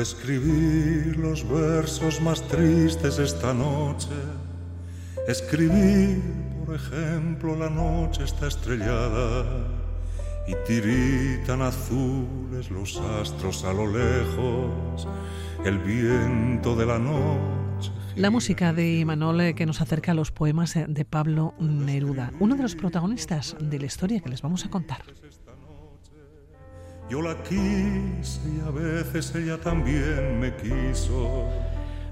Escribir 0.00 1.16
los 1.16 1.48
versos 1.48 2.20
más 2.20 2.42
tristes 2.48 3.18
esta 3.18 3.54
noche. 3.54 4.08
Escribir, 5.26 6.22
por 6.64 6.74
ejemplo, 6.74 7.56
la 7.56 7.70
noche 7.70 8.24
está 8.24 8.46
estrellada 8.46 9.44
y 10.46 10.54
tiritan 10.66 11.62
azules 11.62 12.70
los 12.70 12.96
astros 12.98 13.64
a 13.64 13.72
lo 13.72 13.86
lejos, 13.86 15.08
el 15.64 15.78
viento 15.78 16.76
de 16.76 16.86
la 16.86 16.98
noche. 16.98 17.90
La 18.16 18.30
música 18.30 18.72
de 18.72 18.98
Imanol 18.98 19.54
que 19.54 19.66
nos 19.66 19.80
acerca 19.80 20.12
a 20.12 20.14
los 20.14 20.30
poemas 20.30 20.74
de 20.86 21.04
Pablo 21.04 21.54
Neruda, 21.58 22.32
uno 22.38 22.54
de 22.56 22.62
los 22.62 22.76
protagonistas 22.76 23.56
de 23.60 23.78
la 23.78 23.86
historia 23.86 24.20
que 24.20 24.28
les 24.28 24.42
vamos 24.42 24.64
a 24.64 24.70
contar. 24.70 25.02
Yo 27.08 27.22
la 27.22 27.40
quise 27.44 28.40
y 28.48 28.60
a 28.66 28.70
veces 28.70 29.32
ella 29.36 29.60
también 29.60 30.40
me 30.40 30.56
quiso. 30.56 31.48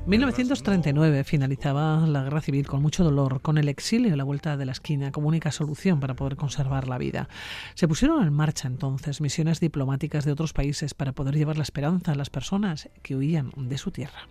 1939 0.06 1.24
finalizaba 1.24 2.06
la 2.06 2.22
guerra 2.22 2.40
civil 2.40 2.66
con 2.68 2.80
mucho 2.80 3.02
dolor, 3.02 3.40
con 3.40 3.58
el 3.58 3.68
exilio 3.68 4.14
y 4.14 4.16
la 4.16 4.22
vuelta 4.22 4.56
de 4.56 4.66
la 4.66 4.72
esquina 4.72 5.10
como 5.10 5.28
única 5.28 5.50
solución 5.50 5.98
para 5.98 6.14
poder 6.14 6.36
conservar 6.36 6.86
la 6.86 6.98
vida. 6.98 7.28
Se 7.74 7.88
pusieron 7.88 8.24
en 8.24 8.32
marcha 8.32 8.68
entonces 8.68 9.20
misiones 9.20 9.58
diplomáticas 9.58 10.24
de 10.24 10.32
otros 10.32 10.52
países 10.52 10.94
para 10.94 11.12
poder 11.12 11.34
llevar 11.34 11.56
la 11.56 11.64
esperanza 11.64 12.12
a 12.12 12.16
las 12.16 12.30
personas 12.30 12.88
que 13.02 13.16
huían 13.16 13.50
de 13.56 13.78
su 13.78 13.90
tierra. 13.90 14.28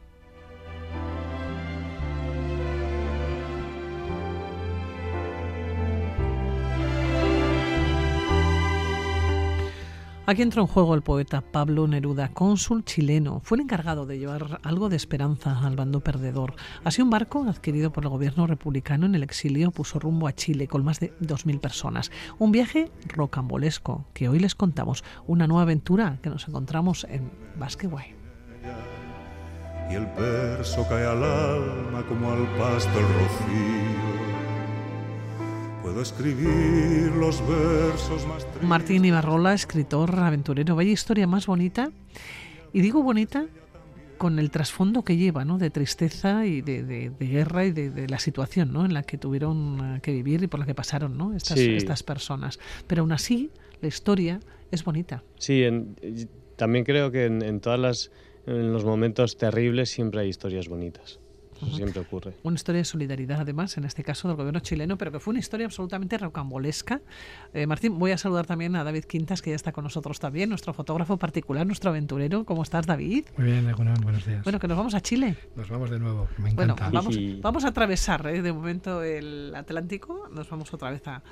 Aquí 10.26 10.42
entró 10.42 10.62
en 10.62 10.68
juego 10.68 10.96
el 10.96 11.02
poeta 11.02 11.42
Pablo 11.42 11.86
Neruda, 11.86 12.30
cónsul 12.30 12.86
chileno. 12.86 13.42
Fue 13.44 13.58
el 13.58 13.64
encargado 13.64 14.06
de 14.06 14.18
llevar 14.18 14.62
algo 14.64 14.88
de 14.88 14.96
esperanza 14.96 15.60
al 15.60 15.76
bando 15.76 16.00
perdedor. 16.00 16.56
Así 16.86 17.02
un 17.02 17.10
barco 17.10 17.44
adquirido 17.44 17.92
por 17.92 18.06
el 18.06 18.10
gobierno 18.10 18.48
republicano 18.48 19.06
en 19.06 19.16
el 19.16 19.24
exilio 19.24 19.72
puso 19.72 20.00
rumbo 20.00 20.28
a 20.28 20.34
Chile 20.34 20.70
con 20.70 20.86
más 20.86 21.02
de 21.02 21.14
2.000 21.20 21.60
personas. 21.60 22.10
Un 22.40 22.54
viaje 22.54 22.90
rocambolesco 23.10 24.06
que 24.14 24.30
hoy 24.30 24.40
les 24.40 24.56
contamos. 24.56 25.04
Una 25.28 25.46
nueva 25.46 25.64
aventura 25.64 26.20
que 26.22 26.30
nos 26.30 26.48
encontramos 26.48 27.06
en 27.10 27.30
Basqueway. 27.58 28.16
Y 29.92 29.96
el 29.96 30.06
verso 30.06 30.88
cae 30.88 31.06
al 31.06 31.22
alma 31.22 32.02
como 32.08 32.32
al 32.32 32.48
pasto 32.56 32.98
el 32.98 33.06
rocío 33.06 34.33
Puedo 35.84 36.02
escribir 36.02 37.12
los 37.12 37.46
versos 37.46 38.26
más 38.26 38.48
Martín 38.62 39.04
Ibarrola, 39.04 39.54
escritor, 39.54 40.18
aventurero. 40.18 40.78
Vaya 40.78 40.92
historia 40.92 41.28
más 41.28 41.46
bonita. 41.46 41.92
Y 42.72 42.80
digo 42.80 43.04
bonita 43.04 43.48
con 44.18 44.40
el 44.40 44.50
trasfondo 44.50 45.04
que 45.04 45.18
lleva, 45.18 45.44
¿no? 45.44 45.58
De 45.58 45.70
tristeza 45.70 46.46
y 46.46 46.62
de, 46.62 47.12
guerra 47.20 47.66
y 47.66 47.72
de, 47.72 48.08
la 48.08 48.18
situación, 48.18 48.72
¿no? 48.72 48.86
En 48.86 48.94
la 48.94 49.04
que 49.04 49.18
tuvieron 49.18 49.98
eh, 49.98 50.00
que 50.02 50.14
vivir 50.14 50.42
y 50.44 50.48
por 50.48 50.62
la 50.62 50.66
que 50.66 50.74
pasaron, 50.74 51.18
¿no? 51.18 51.36
Estas, 51.36 51.60
estas 51.60 52.02
personas. 52.02 52.60
Pero 52.88 53.02
aún 53.02 53.12
así, 53.12 53.52
la 53.82 53.90
historia 53.90 54.40
es 54.72 54.86
bonita. 54.86 55.22
Sí, 55.38 55.66
también 56.56 56.86
creo 56.86 57.12
que 57.12 57.26
en, 57.26 57.42
en 57.42 57.60
todas 57.60 57.80
las 57.80 58.12
en 58.46 58.72
los 58.72 58.86
momentos 58.86 59.36
terribles 59.36 59.90
siempre 59.90 60.22
hay 60.22 60.30
historias 60.30 60.70
bonitas 60.70 61.20
siempre 61.66 62.02
ocurre. 62.02 62.36
Una 62.44 62.56
historia 62.56 62.80
de 62.80 62.86
solidaridad, 62.86 63.42
además, 63.42 63.78
en 63.78 63.86
este 63.86 64.04
caso 64.04 64.28
del 64.28 64.38
gobierno 64.38 64.60
chileno, 64.60 64.98
pero 64.98 65.12
que 65.12 65.20
fue 65.20 65.32
una 65.32 65.40
historia 65.40 65.66
absolutamente 65.66 66.18
rocambolesca. 66.18 67.02
Eh, 67.54 67.68
Martín, 67.68 67.98
voy 67.98 68.12
a 68.12 68.18
saludar 68.18 68.46
también 68.46 68.76
a 68.76 68.84
David 68.84 69.06
Quintas, 69.06 69.42
que 69.42 69.52
ya 69.52 69.56
está 69.56 69.72
con 69.72 69.84
nosotros 69.84 70.20
también, 70.20 70.50
nuestro 70.50 70.74
fotógrafo 70.74 71.18
particular, 71.18 71.66
nuestro 71.66 71.90
aventurero. 71.90 72.46
¿Cómo 72.46 72.64
estás, 72.64 72.86
David? 72.86 73.26
Muy 73.38 73.48
bien, 73.48 73.72
buenos 73.76 74.26
días. 74.26 74.44
Bueno, 74.44 74.60
que 74.60 74.68
nos 74.68 74.78
vamos 74.78 74.94
a 74.94 75.02
Chile. 75.02 75.38
Nos 75.56 75.70
vamos 75.70 75.90
de 75.90 76.00
nuevo, 76.00 76.28
me 76.38 76.52
encanta. 76.52 76.76
Bueno, 76.76 76.92
vamos, 76.92 77.18
vamos 77.42 77.66
a 77.66 77.70
atravesar 77.70 78.26
eh, 78.28 78.42
de 78.42 78.54
momento 78.54 79.04
el 79.04 79.54
Atlántico, 79.56 80.28
nos 80.32 80.50
vamos 80.50 80.74
otra 80.74 80.92
vez 80.92 81.08
a 81.08 81.24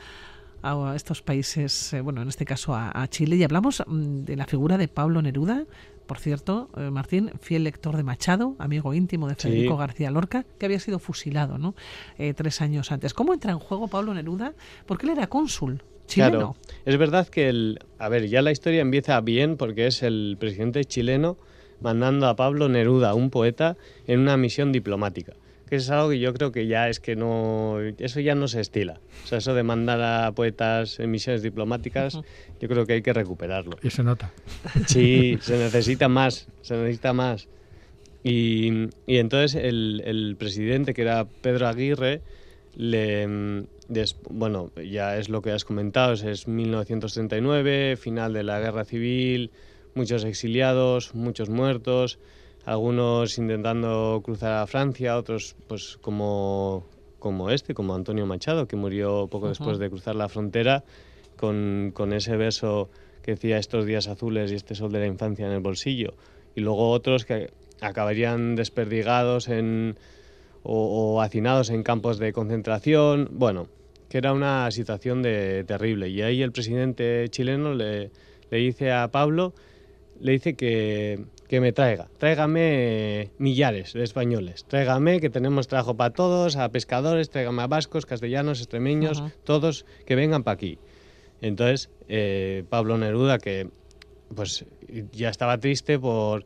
a 0.61 0.95
estos 0.95 1.22
países, 1.22 1.94
eh, 1.94 2.01
bueno, 2.01 2.22
en 2.22 2.27
este 2.27 2.45
caso 2.45 2.75
a, 2.75 3.07
Chile, 3.09 3.35
y 3.35 3.44
hablamos 3.44 3.83
mm, 3.85 4.23
de 4.23 4.35
la 4.35 4.45
figura 4.45 4.77
de 4.77 4.88
Pablo 4.88 5.22
Neruda, 5.22 5.66
por 6.05 6.19
cierto, 6.19 6.69
eh, 6.75 6.89
Martín, 6.91 7.31
fiel 7.39 7.63
lector 7.63 7.95
de 7.95 8.03
Machado, 8.03 8.55
amigo 8.59 8.94
íntimo 8.94 9.27
de 9.27 9.35
Federico 9.35 9.77
García 9.77 10.11
Lorca, 10.11 10.45
que 10.59 10.66
había 10.66 10.79
sido 10.79 10.99
fusilado 10.99 11.57
¿no? 11.57 11.73
Eh, 12.17 12.33
tres 12.33 12.61
años 12.61 12.91
antes. 12.91 13.13
¿Cómo 13.13 13.33
entra 13.33 13.51
en 13.51 13.59
juego 13.59 13.88
Pablo 13.88 14.13
Neruda? 14.13 14.53
Porque 14.85 15.05
él 15.05 15.13
era 15.13 15.27
cónsul. 15.27 15.83
Chileno. 16.07 16.31
Claro, 16.31 16.55
es 16.83 16.97
verdad 16.97 17.28
que 17.29 17.47
el, 17.47 17.79
a 17.97 18.09
ver, 18.09 18.28
ya 18.28 18.41
la 18.41 18.51
historia 18.51 18.81
empieza 18.81 19.22
bien 19.22 19.55
porque 19.55 19.88
es 19.88 20.03
el 20.03 20.35
presidente 20.38 20.83
chileno 20.83 21.38
mandando 21.79 22.28
a 22.28 22.35
Pablo 22.35 22.67
Neruda, 22.67 23.13
un 23.13 23.29
poeta, 23.29 23.78
en 24.07 24.19
una 24.19 24.35
misión 24.35 24.73
diplomática 24.73 25.33
que 25.72 25.78
es 25.78 25.90
algo 25.90 26.09
que 26.09 26.20
yo 26.20 26.34
creo 26.34 26.52
que 26.52 26.68
ya 26.68 26.90
es 26.90 27.00
que 27.00 27.16
no, 27.16 27.80
eso 27.98 28.20
ya 28.20 28.36
no 28.36 28.50
se 28.50 28.59
estila. 28.59 29.00
O 29.24 29.28
sea, 29.28 29.38
eso 29.38 29.54
de 29.54 29.64
mandar 29.64 30.02
a 30.02 30.34
poetas 30.34 31.00
en 31.00 31.09
misiones 31.09 31.44
diplomáticas, 31.44 32.20
yo 32.59 32.68
creo 32.68 32.86
que 32.86 32.92
hay 32.92 33.02
que 33.02 33.14
recuperarlo. 33.14 33.78
Y 33.82 33.90
se 33.90 34.04
nota. 34.04 34.34
Sí, 34.86 35.38
se 35.40 35.58
necesita 35.58 36.09
más, 36.09 36.50
se 36.62 36.76
necesita 36.76 37.14
más. 37.14 37.48
Y, 38.22 38.90
y 39.08 39.20
entonces 39.20 39.64
el, 39.64 40.04
el, 40.04 40.36
presidente, 40.38 40.94
que 40.94 41.04
era 41.04 41.24
Pedro 41.24 41.70
Aguirre, 41.70 42.22
le, 42.76 43.66
bueno, 44.30 44.72
ya 44.76 45.16
es 45.16 45.30
lo 45.30 45.42
que 45.42 45.52
has 45.52 45.64
comentado, 45.64 46.12
es 46.12 46.50
1939, 46.50 47.96
final 47.96 48.34
de 48.34 48.44
la 48.44 48.59
guerra 48.59 48.84
civil, 48.84 49.52
muchos 49.96 50.26
exiliados, 50.26 51.16
muchos 51.16 51.48
muertos 51.48 52.20
algunos 52.66 53.38
intentando 53.38 54.22
cruzar 54.23 54.53
a 54.53 54.67
Francia, 54.67 55.17
otros 55.17 55.55
pues 55.67 55.97
como, 56.01 56.85
como 57.19 57.49
este, 57.49 57.73
como 57.73 57.95
Antonio 57.95 58.25
Machado, 58.25 58.67
que 58.67 58.75
murió 58.75 59.27
poco 59.27 59.49
después 59.49 59.79
de 59.79 59.89
cruzar 59.89 60.16
la 60.16 60.29
frontera, 60.29 60.83
con, 61.38 61.91
con, 61.94 62.13
ese 62.13 62.38
verso 62.38 62.89
que 63.23 63.31
decía 63.31 63.57
estos 63.57 63.85
días 63.85 64.07
azules 64.07 64.51
y 64.51 64.55
este 64.55 64.75
sol 64.75 64.91
de 64.91 64.99
la 64.99 65.07
infancia 65.07 65.45
en 65.45 65.53
el 65.53 65.59
bolsillo. 65.59 66.13
Y 66.55 66.61
luego 66.61 66.91
otros 66.91 67.25
que 67.25 67.51
acabarían 67.81 68.55
desperdigados 68.55 69.47
en, 69.49 69.97
o, 70.63 71.22
hacinados 71.22 71.69
en 71.69 71.83
campos 71.83 72.19
de 72.19 72.31
concentración. 72.33 73.29
Bueno, 73.31 73.67
que 74.09 74.19
era 74.19 74.33
una 74.33 74.69
situación 74.72 75.22
de, 75.22 75.63
terrible. 75.66 76.09
Y 76.09 76.22
ahí 76.22 76.41
el 76.41 76.51
presidente 76.51 77.28
chileno 77.29 77.73
le, 77.73 78.11
le 78.49 78.57
dice 78.57 78.91
a 78.91 79.09
Pablo, 79.09 79.53
le 80.19 80.33
dice 80.33 80.55
que, 80.55 81.25
que 81.51 81.59
me 81.59 81.73
traiga. 81.73 82.07
Tráigame 82.17 83.31
millares 83.38 83.91
de 83.91 84.06
españoles. 84.06 84.63
Tráigame 84.69 85.19
que 85.19 85.29
tenemos 85.29 85.67
trabajo 85.67 85.97
para 85.97 86.13
todos, 86.13 86.56
a 86.56 86.69
pescadores, 86.69 87.29
tráigame 87.29 87.62
a 87.62 87.67
vascos, 87.67 88.06
castellanos, 88.06 88.62
extremeños, 88.62 89.22
todos 89.44 89.85
que 90.06 90.16
vengan 90.16 90.44
para 90.44 90.53
aquí. 90.53 90.79
Entonces, 91.41 91.90
eh, 92.07 92.63
Pablo 92.69 92.97
Neruda, 92.97 93.38
que 93.38 93.67
pues 94.34 94.63
ya 95.11 95.28
estaba 95.28 95.57
triste 95.57 96.00
por, 96.00 96.45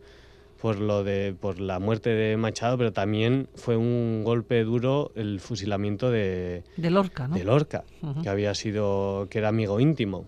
por, 0.59 0.79
lo 0.79 1.03
de, 1.03 1.35
por 1.39 1.59
la 1.59 1.77
muerte 1.77 2.09
de 2.09 2.35
Machado, 2.35 2.75
pero 2.79 2.91
también 2.91 3.47
fue 3.53 3.77
un 3.77 4.23
golpe 4.23 4.63
duro 4.63 5.11
el 5.13 5.39
fusilamiento 5.39 6.09
de, 6.09 6.63
de 6.77 6.89
Lorca, 6.89 7.27
¿no? 7.27 7.35
De 7.35 7.44
Lorca, 7.44 7.83
que 8.23 8.29
había 8.29 8.55
sido, 8.55 9.27
que 9.29 9.38
era 9.38 9.49
amigo 9.49 9.79
íntimo. 9.79 10.25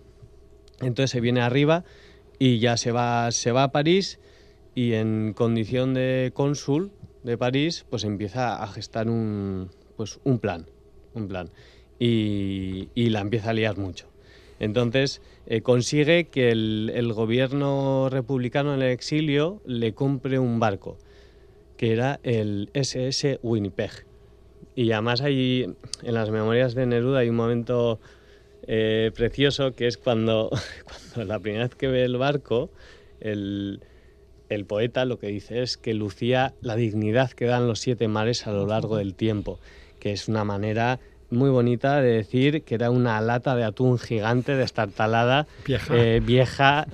Entonces 0.81 1.09
se 1.09 1.19
viene 1.19 1.41
arriba 1.41 1.83
y 2.37 2.59
ya 2.59 2.77
se 2.77 2.91
va, 2.91 3.31
se 3.31 3.51
va 3.51 3.63
a 3.63 3.71
París 3.71 4.19
y 4.77 4.93
en 4.93 5.34
condición 5.34 5.96
de 5.96 6.29
cónsul 6.35 6.91
de 7.23 7.35
París, 7.35 7.87
pues 7.90 8.03
empieza 8.03 8.61
a 8.61 8.67
gestar 8.67 9.09
un, 9.09 9.72
pues 9.96 10.19
un 10.23 10.37
plan, 10.37 10.67
un 11.16 11.28
plan, 11.28 11.49
y, 11.97 12.87
la 12.96 13.22
empieza 13.22 13.49
a 13.49 13.53
liar 13.53 13.75
mucho. 13.79 14.05
Entonces 14.59 15.19
eh, 15.47 15.61
consigue 15.63 16.28
que 16.28 16.52
el, 16.52 17.11
gobierno 17.16 18.09
republicano 18.11 18.75
en 18.75 18.84
el 18.84 18.91
exilio 18.91 19.63
le 19.66 19.96
compre 19.96 20.37
un 20.37 20.59
barco, 20.59 20.99
que 21.75 21.91
era 21.91 22.19
el 22.22 22.69
SS 22.75 23.40
Winnipeg. 23.41 24.05
Y 24.75 24.91
además 24.91 25.22
hay, 25.22 25.73
en 26.03 26.13
las 26.13 26.29
memorias 26.29 26.75
de 26.75 26.85
Neruda 26.85 27.22
hay 27.22 27.29
un 27.29 27.35
momento 27.35 27.99
eh, 28.67 29.09
precioso 29.16 29.73
que 29.73 29.87
es 29.87 29.97
cuando, 29.97 30.52
cuando 31.16 31.34
la 31.34 31.40
primera 31.40 31.63
vez 31.63 31.73
que 31.73 31.87
ve 31.87 32.03
el 32.03 32.17
barco, 32.17 32.69
el, 33.22 33.81
el 34.49 34.66
poeta 34.66 35.05
lo 35.05 35.20
que 35.20 35.28
dice 35.28 35.61
es 35.61 35.78
que 35.78 35.94
lucía 35.94 36.53
la 36.61 36.76
dignidad 36.76 37.32
que 37.32 37.46
dan 37.46 37.67
los 37.67 37.79
siete 37.79 38.08
mares 38.08 38.47
a 38.47 38.52
lo 38.52 38.67
largo 38.67 38.97
del 38.97 39.14
tiempo, 39.14 39.59
que 39.99 40.11
es 40.11 40.28
una 40.28 40.44
manera 40.44 40.99
muy 41.29 41.49
bonita 41.49 42.02
de 42.02 42.11
decir 42.11 42.64
que 42.64 42.76
era 42.76 42.90
una 42.90 43.20
lata 43.22 43.55
de 43.55 43.64
atún 43.64 43.99
gigante, 43.99 44.55
destartalada, 44.55 45.47
vieja, 45.66 45.96
eh, 45.96 46.22
vieja 46.23 46.88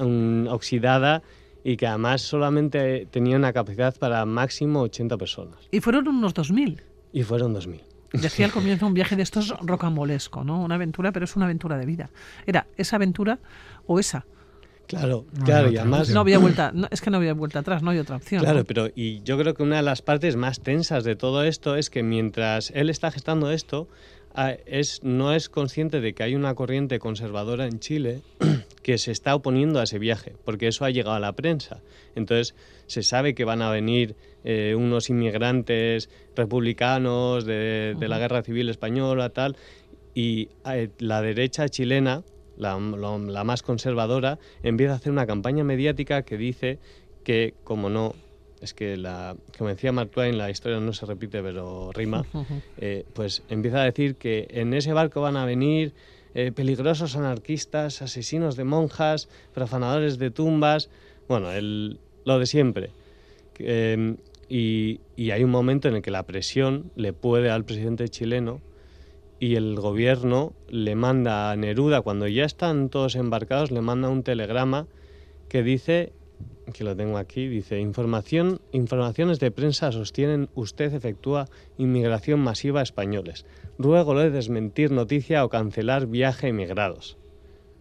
oxidada 0.49 1.21
y 1.63 1.77
que 1.77 1.87
además 1.87 2.21
solamente 2.21 3.07
tenía 3.09 3.37
una 3.37 3.53
capacidad 3.53 3.95
para 3.95 4.25
máximo 4.25 4.81
80 4.81 5.17
personas. 5.17 5.55
Y 5.71 5.79
fueron 5.79 6.07
unos 6.07 6.33
2.000. 6.33 6.81
Y 7.13 7.23
fueron 7.23 7.55
2.000. 7.55 7.81
Decía 8.13 8.45
al 8.45 8.51
comienzo 8.53 8.85
un 8.85 8.93
viaje 8.93 9.15
de 9.15 9.23
estos 9.23 9.53
rocambolesco, 9.61 10.43
¿no? 10.43 10.61
Una 10.61 10.75
aventura, 10.75 11.11
pero 11.11 11.25
es 11.25 11.35
una 11.35 11.45
aventura 11.45 11.77
de 11.77 11.85
vida. 11.85 12.09
Era 12.45 12.67
esa 12.75 12.97
aventura 12.97 13.39
o 13.85 13.99
esa 13.99 14.25
Claro, 14.87 15.25
claro, 15.45 15.71
y 15.71 15.77
además... 15.77 16.09
No 16.09 16.19
había 16.19 16.39
vuelta, 16.39 16.73
es 16.91 17.01
que 17.01 17.09
no 17.09 17.17
había 17.17 17.33
vuelta 17.33 17.59
atrás, 17.59 17.81
no 17.81 17.91
hay 17.91 17.99
otra 17.99 18.17
opción. 18.17 18.43
Claro, 18.43 18.63
pero 18.65 18.89
y 18.93 19.21
yo 19.23 19.37
creo 19.37 19.53
que 19.53 19.63
una 19.63 19.77
de 19.77 19.81
las 19.81 20.01
partes 20.01 20.35
más 20.35 20.59
tensas 20.59 21.03
de 21.03 21.15
todo 21.15 21.43
esto 21.43 21.75
es 21.75 21.89
que 21.89 22.03
mientras 22.03 22.71
él 22.71 22.89
está 22.89 23.09
gestando 23.09 23.49
esto, 23.51 23.87
es, 24.65 25.03
no 25.03 25.33
es 25.33 25.49
consciente 25.49 26.01
de 26.01 26.13
que 26.13 26.23
hay 26.23 26.35
una 26.35 26.55
corriente 26.55 26.99
conservadora 26.99 27.65
en 27.65 27.79
Chile 27.79 28.21
que 28.83 28.97
se 28.97 29.11
está 29.11 29.35
oponiendo 29.35 29.79
a 29.79 29.83
ese 29.83 29.99
viaje, 29.99 30.35
porque 30.43 30.67
eso 30.67 30.85
ha 30.85 30.89
llegado 30.89 31.15
a 31.15 31.19
la 31.19 31.33
prensa. 31.33 31.81
Entonces, 32.15 32.55
se 32.87 33.03
sabe 33.03 33.35
que 33.35 33.45
van 33.45 33.61
a 33.61 33.69
venir 33.69 34.15
eh, 34.43 34.75
unos 34.77 35.09
inmigrantes 35.09 36.09
republicanos 36.35 37.45
de, 37.45 37.95
la 37.99 38.19
guerra 38.19 38.41
civil 38.43 38.69
española, 38.69 39.29
tal, 39.29 39.55
y 40.15 40.49
eh, 40.65 40.89
la 40.99 41.21
derecha 41.21 41.69
chilena, 41.69 42.23
la, 42.63 42.79
la, 42.79 43.43
más 43.43 43.61
conservadora, 43.61 44.39
empieza 44.63 44.93
a 44.93 44.95
hacer 44.95 45.11
una 45.11 45.27
campaña 45.27 45.63
mediática 45.63 46.23
que 46.23 46.37
dice 46.37 46.79
que, 47.23 47.53
como 47.63 47.89
no, 47.89 48.15
es 48.61 48.73
que, 48.73 48.97
la, 48.97 49.35
como 49.57 49.69
decía 49.69 49.91
Mark 49.91 50.09
Twain, 50.09 50.37
la 50.37 50.49
historia 50.49 50.79
no 50.79 50.93
se 50.93 51.05
repite, 51.05 51.43
pero 51.43 51.91
rima, 51.93 52.25
eh, 52.77 53.05
pues 53.13 53.43
empieza 53.49 53.81
a 53.81 53.85
decir 53.85 54.15
que 54.15 54.47
en 54.49 54.73
ese 54.73 54.93
barco 54.93 55.21
van 55.21 55.37
a 55.37 55.45
venir 55.45 55.93
peligrosos 56.55 57.15
anarquistas, 57.15 58.01
asesinos 58.01 58.55
de 58.55 58.63
monjas, 58.63 59.29
profanadores 59.53 60.17
de 60.17 60.31
tumbas, 60.31 60.89
bueno, 61.27 61.51
el, 61.51 61.99
lo 62.25 62.39
de 62.39 62.45
siempre. 62.45 62.89
Em, 63.59 64.17
y, 64.49 64.99
hay 65.31 65.43
un 65.43 65.49
momento 65.49 65.87
en 65.87 65.95
el 65.95 66.01
que 66.01 66.11
la 66.11 66.23
presión 66.23 66.91
le 66.95 67.13
puede 67.13 67.49
al 67.49 67.65
presidente 67.65 68.07
chileno 68.09 68.61
y 69.43 69.57
el 69.57 69.75
gobierno 69.75 70.53
le 70.69 70.95
manda 70.95 71.51
a 71.51 71.55
Neruda, 71.57 71.99
cuando 71.99 72.29
ya 72.29 72.45
están 72.45 72.87
todos 72.87 73.15
embarcados, 73.15 73.71
le 73.71 73.81
manda 73.81 74.07
un 74.07 74.23
telegrama 74.23 74.87
que 75.49 75.63
dice, 75.63 76.13
que 76.73 76.85
lo 76.85 76.95
tengo 76.95 77.17
aquí, 77.17 77.49
dice, 77.49 77.77
información, 77.81 78.61
informaciones 78.71 79.41
de 79.41 79.51
prensa 79.51 79.91
sostienen 79.91 80.47
usted 80.55 80.93
efectúa 80.93 81.49
inmigración 81.77 82.39
masiva 82.39 82.79
a 82.79 82.83
españoles. 82.83 83.45
Ruego 83.77 84.17
de 84.17 84.29
desmentir 84.29 84.91
noticia 84.91 85.43
o 85.43 85.49
cancelar 85.49 86.07
viaje 86.07 86.47
a 86.47 86.49
emigrados 86.51 87.17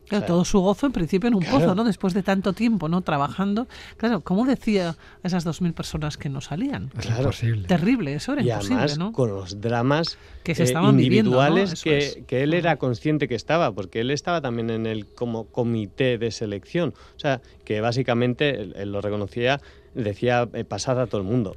todo 0.08 0.44
su 0.44 0.60
gozo 0.60 0.86
en 0.86 0.92
principio 0.92 1.28
en 1.28 1.34
un 1.34 1.44
pozo, 1.44 1.74
¿no? 1.74 1.84
Después 1.84 2.12
de 2.14 2.22
tanto 2.22 2.52
tiempo, 2.52 2.88
¿no? 2.88 3.00
Trabajando. 3.00 3.66
Claro, 3.96 4.20
¿cómo 4.20 4.44
decía 4.44 4.96
a 5.22 5.26
esas 5.26 5.44
dos 5.44 5.62
mil 5.62 5.72
personas 5.72 6.16
que 6.16 6.28
no 6.28 6.40
salían? 6.40 6.88
Claro. 6.88 7.30
Terrible, 7.66 8.14
eso 8.14 8.34
era 8.34 8.42
y 8.42 8.50
además, 8.50 8.98
con 9.12 9.30
los 9.30 9.60
dramas 9.60 10.18
que 10.42 10.54
se 10.54 10.62
eh, 10.62 10.66
estaban 10.66 11.00
individuales 11.00 11.82
que, 11.82 12.24
que, 12.26 12.42
él 12.42 12.54
era 12.54 12.76
consciente 12.76 13.28
que 13.28 13.34
estaba, 13.34 13.72
porque 13.72 14.00
él 14.00 14.10
estaba 14.10 14.40
también 14.40 14.70
en 14.70 14.86
el 14.86 15.06
como 15.06 15.46
comité 15.46 16.18
de 16.18 16.30
selección. 16.30 16.94
O 17.16 17.18
sea, 17.18 17.40
que 17.64 17.80
básicamente 17.80 18.60
él, 18.60 18.92
lo 18.92 19.00
reconocía, 19.00 19.60
decía 19.94 20.48
eh, 20.52 20.64
pasar 20.64 20.98
a 20.98 21.06
todo 21.06 21.20
el 21.20 21.26
mundo. 21.26 21.56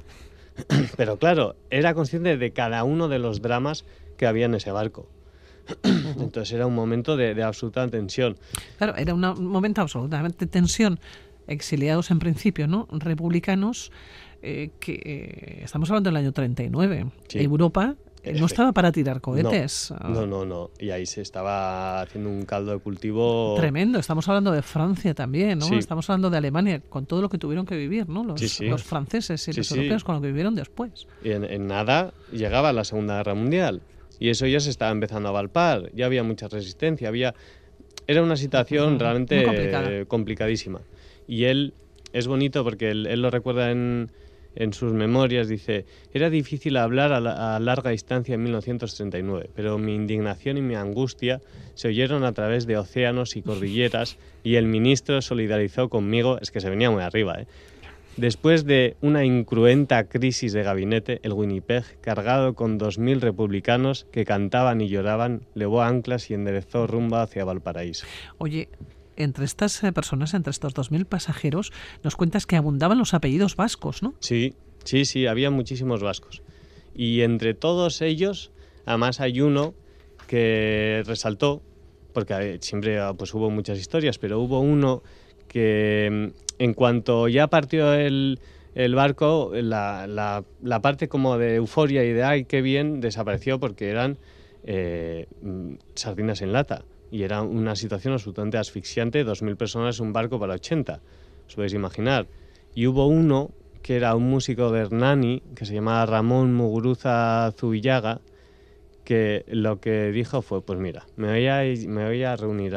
Pero 0.96 1.18
claro, 1.18 1.56
era 1.70 1.94
consciente 1.94 2.36
de 2.36 2.50
cada 2.52 2.84
uno 2.84 3.08
de 3.08 3.18
los 3.18 3.42
dramas 3.42 3.84
que 4.16 4.26
había 4.26 4.46
en 4.46 4.54
ese 4.54 4.70
barco. 4.70 5.08
Entonces 6.20 6.52
era 6.52 6.66
un 6.66 6.74
momento 6.74 7.16
de, 7.16 7.42
absoluta 7.42 7.86
tensión. 7.88 8.36
Claro, 8.78 8.96
era 8.96 9.14
un 9.14 9.48
momento 9.48 9.80
absolutamente 9.80 10.46
de 10.46 10.50
tensión. 10.50 10.98
Exiliados 11.46 12.10
en 12.10 12.18
principio, 12.18 12.66
¿no? 12.66 12.88
Republicanos, 12.90 13.92
eh, 14.42 14.70
que 14.80 15.00
eh, 15.04 15.60
estamos 15.64 15.88
hablando 15.90 16.10
del 16.10 16.16
año 16.16 16.32
39. 16.32 17.06
Europa 17.34 17.96
eh, 18.26 18.40
no 18.40 18.46
estaba 18.46 18.72
para 18.72 18.90
tirar 18.90 19.20
cohetes. 19.20 19.94
No, 20.02 20.26
no, 20.26 20.44
no, 20.44 20.70
Y 20.80 20.90
ahí 20.90 21.06
se 21.06 21.20
estaba 21.20 22.00
haciendo 22.00 22.28
un 22.28 22.44
caldo 22.44 22.72
de 22.72 22.78
cultivo. 22.78 23.54
Tremendo. 23.56 24.00
Estamos 24.00 24.28
hablando 24.28 24.50
de 24.50 24.62
Francia 24.62 25.14
también, 25.14 25.60
¿no? 25.60 25.72
Estamos 25.78 26.10
hablando 26.10 26.28
de 26.28 26.38
Alemania, 26.38 26.82
con 26.88 27.06
todo 27.06 27.22
lo 27.22 27.28
que 27.28 27.38
tuvieron 27.38 27.64
que 27.64 27.76
vivir, 27.76 28.08
¿no? 28.08 28.24
Los, 28.24 28.60
los 28.60 28.82
franceses 28.82 29.46
y 29.46 29.52
los 29.52 29.70
europeos 29.70 30.02
con 30.02 30.16
lo 30.16 30.20
que 30.20 30.28
vivieron 30.28 30.56
después. 30.56 31.06
Y 31.22 31.30
en, 31.30 31.44
en, 31.44 31.68
nada 31.68 32.12
llegaba 32.32 32.72
la 32.72 32.82
Segunda 32.82 33.18
Guerra 33.18 33.34
Mundial. 33.34 33.80
Y 34.18 34.30
eso 34.30 34.46
ya 34.46 34.60
se 34.60 34.70
estaba 34.70 34.90
empezando 34.90 35.28
a 35.28 35.32
valpar, 35.32 35.90
ya 35.94 36.06
había 36.06 36.22
mucha 36.22 36.48
resistencia, 36.48 37.08
había... 37.08 37.34
Era 38.06 38.22
una 38.22 38.36
situación 38.36 38.98
realmente 39.00 40.06
complicadísima. 40.06 40.80
Y 41.26 41.44
él 41.44 41.74
es 42.12 42.28
bonito 42.28 42.62
porque 42.64 42.90
él, 42.90 43.20
lo 43.20 43.30
recuerda 43.30 43.72
en, 43.72 44.10
en, 44.54 44.72
sus 44.72 44.92
memorias, 44.92 45.48
dice, 45.48 45.86
era 46.14 46.30
difícil 46.30 46.76
hablar 46.76 47.12
a, 47.12 47.56
a, 47.56 47.58
larga 47.58 47.90
distancia 47.90 48.36
en 48.36 48.44
1939, 48.44 49.50
pero 49.56 49.76
mi 49.76 49.94
indignación 49.94 50.56
y 50.56 50.62
mi 50.62 50.76
angustia 50.76 51.40
se 51.74 51.88
oyeron 51.88 52.24
a 52.24 52.32
través 52.32 52.66
de 52.66 52.78
océanos 52.78 53.36
y 53.36 53.42
cordilleras 53.42 54.18
y 54.44 54.54
el 54.54 54.66
ministro 54.66 55.20
solidarizó 55.20 55.88
conmigo, 55.88 56.38
es 56.40 56.52
que 56.52 56.60
se 56.60 56.70
venía 56.70 56.90
muy 56.90 57.02
arriba, 57.02 57.40
¿eh? 57.40 57.46
Después 58.16 58.64
de 58.64 58.96
una 59.02 59.24
incruenta 59.24 60.08
crisis 60.08 60.54
de 60.54 60.62
gabinete, 60.62 61.20
el 61.22 61.34
Winnipeg, 61.34 61.84
cargado 62.00 62.54
con 62.54 62.78
2.000 62.78 63.20
republicanos 63.20 64.06
que 64.10 64.24
cantaban 64.24 64.80
y 64.80 64.88
lloraban, 64.88 65.42
levó 65.54 65.82
anclas 65.82 66.30
y 66.30 66.34
enderezó 66.34 66.86
rumbo 66.86 67.16
hacia 67.16 67.44
Valparaíso. 67.44 68.06
Oye, 68.38 68.70
entre 69.16 69.44
estas 69.44 69.84
eh, 69.84 69.92
personas, 69.92 70.32
entre 70.32 70.50
estos 70.50 70.74
2.000 70.74 71.04
pasajeros, 71.04 71.72
nos 72.02 72.16
cuentas 72.16 72.46
que 72.46 72.56
abundaban 72.56 72.96
los 72.96 73.12
apellidos 73.12 73.54
vascos, 73.54 74.02
¿no? 74.02 74.14
Sí, 74.20 74.54
sí, 74.84 75.04
sí, 75.04 75.26
había 75.26 75.50
muchísimos 75.50 76.02
vascos. 76.02 76.42
Y 76.94 77.20
entre 77.20 77.52
todos 77.52 78.00
ellos, 78.00 78.50
además 78.86 79.20
hay 79.20 79.42
uno 79.42 79.74
que 80.26 81.02
resaltó, 81.06 81.62
porque 82.14 82.58
siempre 82.62 82.98
ah, 82.98 83.12
pues, 83.12 83.34
hubo 83.34 83.50
muchas 83.50 83.78
historias, 83.78 84.16
pero 84.16 84.40
hubo 84.40 84.60
uno 84.60 85.02
que 85.48 86.32
mm, 86.32 86.45
en 86.58 86.74
cuanto 86.74 87.28
ya 87.28 87.48
partió 87.48 87.92
el, 87.92 88.38
barco, 88.94 89.52
la, 89.54 90.44
parte 90.82 91.08
como 91.08 91.38
de 91.38 91.56
euforia 91.56 92.04
y 92.04 92.12
de 92.12 92.24
ay, 92.24 92.44
qué 92.44 92.62
bien, 92.62 93.00
desapareció 93.00 93.58
porque 93.60 93.90
eran 93.90 94.18
eh, 94.64 95.26
mm, 95.42 95.74
sardinas 95.94 96.42
en 96.42 96.52
lata. 96.52 96.84
Y 97.10 97.22
era 97.22 97.42
una 97.42 97.76
situación 97.76 98.14
absolutamente 98.14 98.58
asfixiante, 98.58 99.24
2.000 99.24 99.56
personas 99.56 100.00
en 100.00 100.06
un 100.06 100.12
barco 100.12 100.40
para 100.40 100.54
80, 100.54 101.00
os 101.46 101.54
podéis 101.54 101.74
imaginar. 101.74 102.26
Y 102.74 102.86
hubo 102.86 103.06
uno 103.06 103.50
que 103.82 103.96
era 103.96 104.16
un 104.16 104.28
músico 104.28 104.72
de 104.72 104.80
Hernani, 104.80 105.42
que 105.54 105.64
se 105.64 105.74
llamaba 105.74 106.04
Ramón 106.06 106.52
Muguruza 106.52 107.52
Zubillaga, 107.56 108.20
que 109.04 109.44
lo 109.46 109.78
que 109.78 110.10
dijo 110.10 110.42
fue, 110.42 110.60
pues 110.60 110.80
mira, 110.80 111.06
me 111.14 111.28
voy 111.28 112.22
a, 112.24 112.34
reunir 112.34 112.74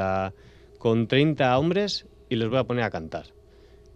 con 0.77 1.07
30 1.07 1.57
hombres 1.57 2.05
y 2.29 2.35
les 2.35 2.47
voy 2.47 2.59
a 2.59 2.65
poner 2.65 2.83
a 2.83 2.91
cantar 2.91 3.38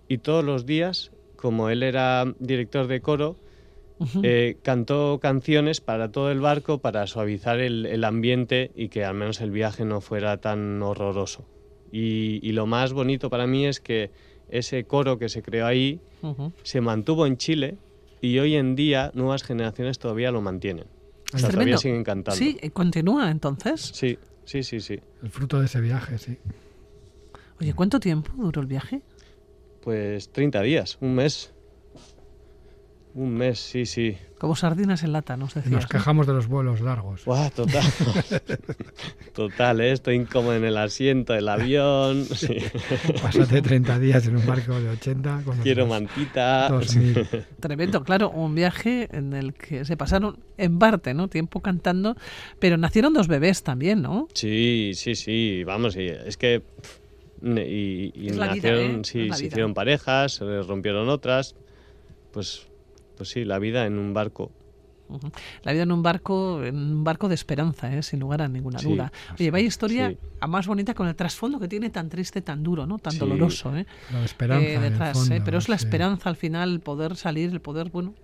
y 0.07 0.19
todos 0.19 0.43
los 0.43 0.65
días, 0.65 1.11
como 1.35 1.69
él 1.69 1.83
era 1.83 2.25
director 2.39 2.87
de 2.87 3.01
coro, 3.01 3.37
eh, 4.21 4.57
cantó 4.63 5.19
canciones 5.21 5.79
para 5.79 6.11
todo 6.11 6.31
el 6.31 6.39
barco 6.39 6.79
para 6.79 7.07
suavizar 7.07 7.59
el, 7.59 8.03
ambiente 8.03 8.71
y 8.75 8.89
que 8.89 9.05
al 9.05 9.13
menos 9.13 9.39
el 9.41 9.51
viaje 9.51 9.85
no 9.85 10.01
fuera 10.01 10.37
tan 10.37 10.81
horroroso. 10.81 11.45
Y, 11.91 12.51
lo 12.53 12.65
más 12.65 12.91
bonito 12.93 13.29
para 13.29 13.47
mí 13.47 13.65
es 13.65 13.79
que 13.79 14.11
ese 14.49 14.83
coro 14.83 15.17
que 15.17 15.29
se 15.29 15.41
creó 15.41 15.65
ahí 15.65 16.01
se 16.63 16.81
mantuvo 16.81 17.25
en 17.25 17.37
Chile 17.37 17.77
y 18.21 18.39
hoy 18.39 18.55
en 18.55 18.75
día 18.75 19.11
nuevas 19.13 19.43
generaciones 19.43 19.99
todavía 19.99 20.31
lo 20.31 20.41
mantienen. 20.41 20.85
todavía 21.31 21.77
siguen 21.77 22.03
cantando. 22.03 22.37
Sí, 22.37 22.57
continúa 22.71 23.29
entonces. 23.29 23.91
Sí, 23.93 24.17
sí, 24.43 24.63
sí, 24.63 24.79
sí. 24.79 24.99
El 25.21 25.29
fruto 25.29 25.59
de 25.59 25.65
ese 25.65 25.81
viaje, 25.81 26.17
sí. 26.17 26.37
Oye, 27.59 27.73
¿cuánto 27.73 27.99
tiempo 27.99 28.31
duró 28.35 28.61
el 28.61 28.67
viaje? 28.67 29.01
Pues 29.83 30.31
30 30.31 30.61
días, 30.61 30.97
un 31.01 31.15
mes. 31.15 31.53
Un 33.15 33.35
mes, 33.35 33.59
sí, 33.59 33.85
sí. 33.85 34.17
Como 34.39 34.55
sardinas 34.55 35.03
en 35.03 35.11
lata, 35.11 35.37
nos 35.37 35.53
decías. 35.53 35.71
Nos 35.71 35.87
quejamos 35.87 36.25
de 36.25 36.33
los 36.33 36.47
vuelos 36.47 36.81
largos. 36.81 37.25
Buah, 37.25 37.49
total. 37.51 37.83
total, 39.33 39.81
¿eh? 39.81 39.91
estoy 39.91 40.15
incómodo 40.15 40.55
en 40.55 40.63
el 40.63 40.77
asiento 40.77 41.33
del 41.33 41.47
avión. 41.47 42.25
Sí. 42.33 42.57
Pásate 43.21 43.61
30 43.61 43.99
días 43.99 44.25
en 44.27 44.37
un 44.37 44.45
barco 44.45 44.79
de 44.79 44.89
80. 44.89 45.43
Quiero 45.61 45.85
mantita. 45.85 46.69
Tremendo, 47.59 48.03
claro, 48.03 48.31
un 48.31 48.55
viaje 48.55 49.07
en 49.15 49.33
el 49.33 49.53
que 49.53 49.85
se 49.85 49.95
pasaron 49.95 50.39
en 50.57 50.79
parte, 50.79 51.13
¿no? 51.13 51.27
Tiempo 51.27 51.61
cantando, 51.61 52.15
pero 52.59 52.77
nacieron 52.77 53.13
dos 53.13 53.27
bebés 53.27 53.63
también, 53.63 54.01
¿no? 54.01 54.27
Sí, 54.33 54.91
sí, 54.95 55.15
sí. 55.15 55.63
Vamos, 55.63 55.95
es 55.95 56.35
que 56.37 56.63
y, 57.43 58.11
y 58.15 58.31
nacieron, 58.31 58.81
¿eh? 58.81 59.01
sí, 59.03 59.29
se 59.31 59.45
hicieron 59.45 59.73
parejas, 59.73 60.33
se 60.33 60.61
rompieron 60.61 61.09
otras, 61.09 61.55
pues, 62.31 62.67
pues 63.17 63.29
sí, 63.29 63.43
la 63.43 63.59
vida 63.59 63.85
en 63.85 63.97
un 63.97 64.13
barco. 64.13 64.51
La 65.63 65.73
vida 65.73 65.83
en 65.83 65.91
un 65.91 66.01
barco, 66.01 66.63
en 66.63 66.75
un 66.75 67.03
barco 67.03 67.27
de 67.27 67.35
esperanza, 67.35 67.93
¿eh? 67.93 68.01
sin 68.01 68.19
lugar 68.19 68.41
a 68.41 68.47
ninguna 68.47 68.79
duda. 68.79 69.11
Oye, 69.33 69.51
vaya 69.51 69.67
historia 69.67 70.15
a 70.39 70.47
más 70.47 70.65
bonita 70.65 70.93
con 70.93 71.07
el 71.07 71.15
trasfondo 71.15 71.59
que 71.59 71.67
tiene 71.67 71.89
tan 71.89 72.09
triste, 72.09 72.41
tan 72.41 72.63
duro, 72.63 72.87
¿no? 72.87 72.97
Tan 72.97 73.17
doloroso, 73.17 73.75
¿eh? 73.75 73.85
La 74.11 74.23
esperanza 74.23 74.79
detrás, 74.81 75.29
¿eh? 75.29 75.41
Pero 75.43 75.57
es 75.57 75.69
la 75.69 75.75
esperanza 75.75 76.29
al 76.29 76.35
final, 76.35 76.73
el 76.73 76.79
poder 76.79 77.15
salir, 77.15 77.51
el 77.51 77.61
poder, 77.61 77.89
bueno, 77.89 78.15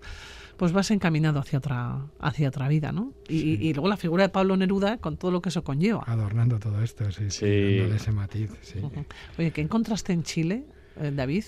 pues 0.60 0.74
vas 0.74 0.92
encaminado 0.92 1.40
hacia 1.40 1.58
otra, 1.58 2.06
hacia 2.20 2.50
otra 2.50 2.68
vida, 2.68 2.92
¿no? 2.92 3.14
Y, 3.30 3.66
y 3.66 3.74
luego 3.74 3.88
la 3.88 3.96
figura 3.96 4.24
de 4.24 4.30
Pablo 4.30 4.58
Neruda 4.58 4.98
con 4.98 5.16
todo 5.16 5.32
lo 5.32 5.42
que 5.42 5.48
eso 5.48 5.64
conlleva. 5.64 6.04
Adornando 6.06 6.60
todo 6.60 6.84
esto, 6.84 7.10
sí, 7.12 7.32
sí, 7.32 7.40
Sí. 7.40 7.78
dándole 7.78 7.96
ese 7.96 8.12
matiz, 8.12 8.52
sí. 8.62 8.80
Oye, 9.38 9.52
¿qué 9.52 9.62
encontraste 9.62 10.12
en 10.12 10.24
Chile, 10.24 10.66
eh, 10.98 11.12
David? 11.16 11.46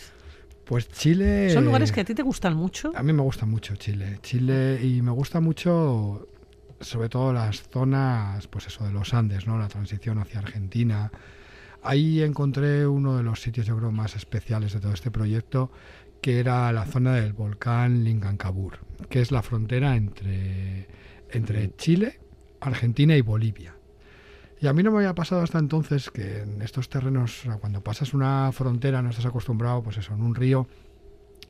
Pues 0.64 0.88
Chile... 0.90 1.50
Son 1.50 1.66
lugares 1.66 1.92
que 1.92 2.00
a 2.00 2.06
ti 2.06 2.16
te 2.16 2.24
gustan 2.24 2.56
mucho. 2.56 2.94
A 2.96 3.04
mí 3.04 3.12
me 3.12 3.22
gusta 3.22 3.46
mucho 3.46 3.76
Chile. 3.76 4.20
Chile 4.24 4.80
y 4.82 5.02
me 5.02 5.12
gusta 5.12 5.42
mucho 5.42 6.30
sobre 6.80 7.10
todo 7.10 7.34
las 7.34 7.64
zonas, 7.70 8.48
pues 8.48 8.68
eso, 8.68 8.86
de 8.86 8.92
los 8.94 9.14
Andes, 9.14 9.46
¿no? 9.46 9.60
La 9.60 9.68
transición 9.68 10.20
hacia 10.20 10.40
Argentina. 10.40 11.12
Ahí 11.84 12.22
encontré 12.22 12.88
uno 12.88 13.18
de 13.18 13.24
los 13.24 13.42
sitios, 13.42 13.66
yo 13.68 13.76
creo, 13.76 13.92
más 13.92 14.16
especiales 14.16 14.72
de 14.74 14.80
todo 14.80 14.94
este 14.94 15.12
proyecto, 15.12 15.72
que 16.22 16.40
era 16.40 16.72
la 16.72 16.86
zona 16.86 17.16
del 17.16 17.34
volcán 17.34 18.04
Lingancabur, 18.04 18.80
que 19.10 19.22
es 19.22 19.32
la 19.32 19.42
frontera 19.42 19.96
entre, 19.96 20.88
entre 21.32 21.76
Chile, 21.76 22.20
Argentina 22.60 23.16
y 23.16 23.22
Bolivia. 23.22 23.76
Y 24.60 24.68
a 24.68 24.74
mí 24.74 24.84
no 24.84 24.92
me 24.92 24.98
había 25.00 25.16
pasado 25.16 25.42
hasta 25.42 25.58
entonces 25.58 26.12
que 26.12 26.42
en 26.42 26.62
estos 26.62 26.88
terrenos, 26.88 27.42
cuando 27.60 27.82
pasas 27.84 28.14
una 28.14 28.52
frontera, 28.52 29.02
no 29.02 29.10
estás 29.10 29.26
acostumbrado, 29.26 29.82
pues 29.82 29.98
eso, 29.98 30.14
en 30.14 30.22
un 30.22 30.36
río, 30.36 30.68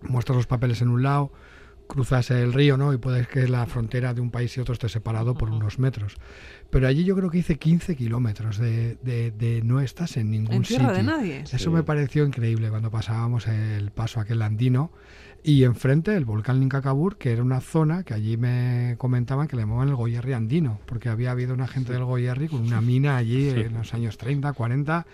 muestras 0.04 0.38
los 0.38 0.48
papeles 0.48 0.82
en 0.82 0.88
un 0.88 1.04
lado, 1.04 1.34
cruzas 1.92 2.32
el 2.32 2.54
río, 2.54 2.78
¿no? 2.78 2.94
Y 2.94 2.98
puedes 2.98 3.28
que 3.28 3.48
la 3.48 3.66
frontera 3.66 4.14
de 4.14 4.22
un 4.22 4.32
país 4.32 4.56
y 4.58 4.62
otro 4.62 4.74
esté 4.74 4.90
separado 4.90 5.36
por 5.36 5.50
unos 5.50 5.78
metros. 5.80 6.16
Pero 6.70 6.88
allí 6.88 7.04
yo 7.04 7.16
creo 7.16 7.30
que 7.30 7.40
hice 7.40 7.58
15 7.58 7.96
kilómetros 7.96 8.58
de, 8.58 8.96
de- 9.04 9.32
de 9.32 9.62
no 9.64 9.82
estás 9.82 10.18
en 10.18 10.32
ningún 10.32 10.56
En 10.56 10.62
tierra 10.64 10.90
sitio. 10.90 10.98
de 10.98 11.04
nadie. 11.04 11.40
Eso 11.42 11.58
Sí. 11.58 11.70
me 11.70 11.84
pareció 11.84 12.26
increíble 12.26 12.70
cuando 12.70 12.90
pasábamos 12.92 13.48
el 13.48 13.92
paso 13.92 14.20
aquel 14.20 14.42
andino 14.42 14.92
y 15.44 15.64
enfrente 15.64 16.16
el 16.16 16.24
volcán 16.26 16.60
Lincacabur, 16.60 17.18
que 17.18 17.32
era 17.32 17.42
una 17.42 17.62
zona 17.62 18.04
que 18.04 18.14
allí 18.14 18.38
me 18.38 18.94
comentaban 19.00 19.48
que 19.48 19.56
le 19.56 19.64
llamaban 19.64 19.90
el 19.90 19.96
Goyerri 19.96 20.34
andino, 20.34 20.80
porque 20.86 21.10
había 21.10 21.32
habido 21.32 21.54
una 21.56 21.68
gente 21.68 21.94
del 21.94 22.04
Goyerri 22.04 22.48
con 22.48 22.62
una 22.62 22.80
mina 22.80 23.18
allí 23.18 23.50
en 23.50 23.74
los 23.74 23.94
años 23.96 24.18
30, 24.20 24.54
40 24.54 25.06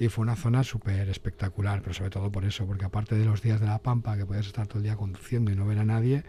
y 0.00 0.08
fue 0.08 0.22
una 0.22 0.34
zona 0.34 0.64
súper 0.64 1.08
espectacular, 1.08 1.82
pero 1.82 1.94
sobre 1.94 2.10
todo 2.10 2.32
por 2.32 2.44
eso, 2.44 2.66
porque 2.66 2.84
aparte 2.84 3.14
de 3.16 3.24
los 3.24 3.42
días 3.42 3.60
de 3.60 3.66
la 3.66 3.78
Pampa, 3.78 4.16
que 4.16 4.26
puedes 4.26 4.46
estar 4.46 4.66
todo 4.66 4.78
el 4.78 4.84
día 4.84 4.96
conduciendo 4.96 5.52
y 5.52 5.54
no 5.54 5.64
ver 5.66 5.78
a 5.78 5.84
nadie, 5.84 6.24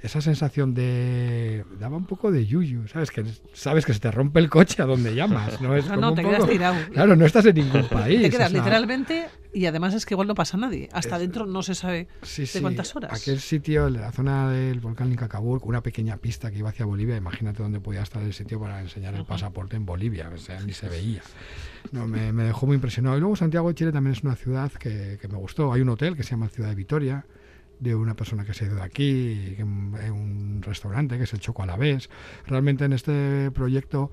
esa 0.00 0.20
sensación 0.22 0.72
de... 0.74 1.64
daba 1.78 1.96
un 1.96 2.06
poco 2.06 2.30
de 2.32 2.46
yuyu, 2.46 2.88
¿sabes? 2.88 3.10
Que 3.10 3.24
sabes 3.52 3.84
que 3.86 3.92
se 3.94 4.00
te 4.00 4.10
rompe 4.10 4.38
el 4.40 4.48
coche 4.50 4.82
a 4.82 4.86
donde 4.86 5.14
llamas, 5.14 5.60
¿no? 5.60 5.76
Es 5.76 5.84
No, 5.88 5.90
como 5.94 6.00
no, 6.00 6.08
un 6.10 6.14
te 6.14 6.22
poco- 6.22 6.34
quedas 6.36 6.50
tirado. 6.50 6.76
Claro, 6.92 7.16
no 7.16 7.24
estás 7.26 7.44
en 7.46 7.54
ningún 7.56 7.86
país. 7.88 8.22
Te 8.22 8.30
quedas 8.30 8.52
literalmente 8.52 9.26
y 9.54 9.66
además 9.66 9.94
es 9.94 10.04
que 10.04 10.14
igual 10.14 10.26
no 10.28 10.34
pasa 10.34 10.56
nadie. 10.56 10.88
Hasta 10.92 11.08
Es- 11.10 11.14
adentro 11.14 11.46
no 11.46 11.62
se 11.62 11.74
sabe 11.74 12.08
Sí, 12.22 12.42
de 12.42 12.46
sí, 12.48 12.60
cuántas 12.60 12.94
horas. 12.96 13.12
Aquel 13.20 13.40
sitio, 13.40 13.88
la 13.88 14.10
zona 14.12 14.50
del 14.50 14.80
volcán 14.80 15.08
Lincacabur, 15.10 15.60
con 15.60 15.70
una 15.70 15.82
pequeña 15.82 16.16
pista 16.16 16.50
que 16.50 16.58
iba 16.58 16.70
hacia 16.70 16.84
Bolivia, 16.84 17.16
imagínate 17.16 17.62
dónde 17.62 17.80
podía 17.80 18.02
estar 18.02 18.22
el 18.22 18.32
sitio 18.34 18.58
para 18.60 18.80
enseñar 18.80 19.14
el 19.14 19.24
pasaporte 19.24 19.76
en 19.76 19.86
Bolivia, 19.86 20.30
o 20.34 20.38
sea, 20.38 20.60
ni 20.60 20.72
se 20.72 20.88
veía. 20.88 21.22
No, 21.92 22.06
me, 22.08 22.32
me 22.32 22.44
dejó 22.44 22.66
muy 22.66 22.74
impresionado. 22.74 23.16
Y 23.16 23.20
luego 23.20 23.36
Santiago 23.36 23.68
de 23.68 23.74
Chile 23.74 23.92
también 23.92 24.12
es 24.14 24.22
una 24.22 24.34
ciudad 24.36 24.72
que, 24.72 25.18
que 25.20 25.28
me 25.28 25.36
gustó. 25.36 25.72
Hay 25.72 25.80
un 25.82 25.88
hotel 25.90 26.16
que 26.16 26.22
se 26.22 26.30
llama 26.30 26.48
Ciudad 26.48 26.70
de 26.70 26.74
Vitoria, 26.74 27.26
de 27.80 27.94
una 27.94 28.14
persona 28.14 28.44
que 28.44 28.54
se 28.54 28.64
ha 28.64 28.68
ido 28.68 28.76
de 28.76 28.82
aquí, 28.82 29.54
que, 29.56 29.62
eh, 29.62 30.10
un 30.10 30.62
restaurante 30.62 31.18
que 31.18 31.24
es 31.24 31.32
el 31.32 31.40
Choco 31.40 31.62
Alavés. 31.62 32.08
Realmente 32.46 32.84
en 32.84 32.92
este 32.94 33.50
proyecto 33.50 34.10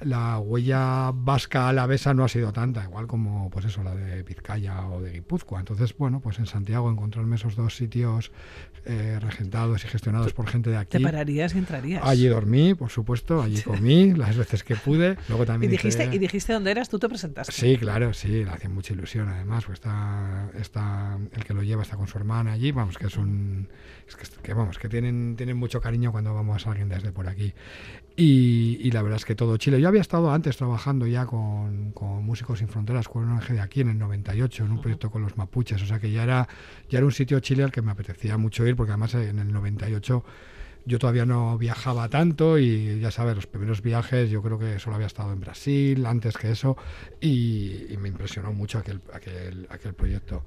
la 0.00 0.38
huella 0.38 1.12
vasca 1.14 1.68
alavesa 1.68 2.12
no 2.14 2.24
ha 2.24 2.28
sido 2.28 2.52
tanta, 2.52 2.84
igual 2.84 3.06
como 3.06 3.48
pues 3.50 3.64
eso, 3.66 3.82
la 3.82 3.94
de 3.94 4.22
Vizcaya 4.22 4.86
o 4.88 5.00
de 5.00 5.12
Guipúzcoa. 5.12 5.60
Entonces, 5.60 5.96
bueno, 5.96 6.20
pues 6.20 6.38
en 6.38 6.46
Santiago 6.46 6.90
encontrarme 6.90 7.36
esos 7.36 7.56
dos 7.56 7.76
sitios 7.76 8.32
eh, 8.84 9.18
regentados 9.20 9.84
y 9.84 9.88
gestionados 9.88 10.34
por 10.34 10.46
gente 10.48 10.68
de 10.70 10.76
Te 10.84 10.96
aquí. 10.96 11.04
pararías 11.04 11.54
y 11.54 11.58
entrarías. 11.58 12.02
Allí 12.04 12.26
dormí, 12.26 12.74
por 12.74 12.90
supuesto, 12.90 13.40
allí 13.40 13.62
comí 13.62 14.12
las 14.14 14.36
veces 14.36 14.62
que 14.62 14.76
pude. 14.76 15.16
Luego 15.28 15.44
y 15.44 15.46
también 15.46 15.72
dijiste, 15.72 16.04
hice- 16.04 16.14
y 16.14 16.18
dijiste 16.18 16.52
dónde 16.52 16.70
eras, 16.72 16.88
tú 16.88 16.98
te 16.98 17.08
presentaste. 17.08 17.52
Sí, 17.52 17.76
claro, 17.78 18.12
sí, 18.12 18.44
le 18.44 18.50
hacía 18.50 18.68
mucha 18.68 18.92
ilusión 18.92 19.28
además, 19.28 19.64
pues 19.64 19.78
está, 19.78 20.50
está 20.60 21.18
el 21.32 21.44
que 21.44 21.54
lo 21.54 21.62
lleva 21.62 21.82
está 21.82 21.96
con 21.96 22.08
su 22.08 22.18
hermana 22.18 22.52
allí, 22.52 22.72
vamos, 22.72 22.98
que 22.98 23.06
es 23.06 23.16
un 23.16 23.68
es 24.06 24.16
que, 24.16 24.26
que, 24.42 24.52
vamos, 24.52 24.78
que 24.78 24.88
tienen, 24.90 25.34
tienen 25.36 25.56
mucho 25.56 25.80
cariño 25.80 26.12
cuando 26.12 26.34
vamos 26.34 26.66
a 26.66 26.70
alguien 26.70 26.90
desde 26.90 27.10
por 27.10 27.26
aquí. 27.26 27.54
Y, 28.16 28.78
y 28.80 28.90
la 28.92 29.02
verdad 29.02 29.16
es 29.16 29.24
que 29.24 29.34
todo 29.34 29.56
Chile. 29.56 29.80
Yo 29.84 29.88
había 29.88 30.00
estado 30.00 30.32
antes 30.32 30.56
trabajando 30.56 31.06
ya 31.06 31.26
con, 31.26 31.92
con 31.92 32.24
Músicos 32.24 32.60
Sin 32.60 32.68
Fronteras, 32.68 33.06
con 33.06 33.22
un 33.22 33.32
ángel 33.32 33.56
de 33.56 33.60
aquí 33.60 33.82
en 33.82 33.90
el 33.90 33.98
98, 33.98 34.64
en 34.64 34.72
un 34.72 34.80
proyecto 34.80 35.10
con 35.10 35.20
los 35.20 35.36
mapuches, 35.36 35.82
o 35.82 35.84
sea 35.84 36.00
que 36.00 36.10
ya 36.10 36.22
era, 36.22 36.48
ya 36.88 37.00
era 37.00 37.04
un 37.04 37.12
sitio 37.12 37.38
Chile 37.40 37.64
al 37.64 37.70
que 37.70 37.82
me 37.82 37.90
apetecía 37.90 38.38
mucho 38.38 38.66
ir, 38.66 38.76
porque 38.76 38.92
además 38.92 39.12
en 39.12 39.38
el 39.38 39.52
98 39.52 40.24
yo 40.86 40.98
todavía 40.98 41.26
no 41.26 41.58
viajaba 41.58 42.08
tanto 42.08 42.58
y 42.58 42.98
ya 42.98 43.10
sabes, 43.10 43.36
los 43.36 43.46
primeros 43.46 43.82
viajes 43.82 44.30
yo 44.30 44.40
creo 44.40 44.58
que 44.58 44.78
solo 44.78 44.96
había 44.96 45.06
estado 45.06 45.34
en 45.34 45.40
Brasil 45.40 46.06
antes 46.06 46.38
que 46.38 46.50
eso 46.50 46.78
y, 47.20 47.92
y 47.92 47.98
me 47.98 48.08
impresionó 48.08 48.54
mucho 48.54 48.78
aquel, 48.78 49.02
aquel, 49.12 49.66
aquel 49.68 49.92
proyecto. 49.92 50.44